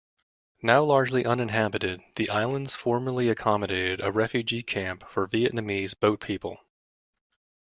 Now 0.63 0.81
largely 0.83 1.25
uninhabited, 1.27 2.01
the 2.15 2.31
islands 2.31 2.73
formerly 2.73 3.29
accommodated 3.29 4.01
a 4.01 4.11
refugee 4.11 4.63
camp 4.63 5.07
for 5.07 5.27
Vietnamese 5.27 5.93
boat 5.93 6.19
people. 6.21 6.57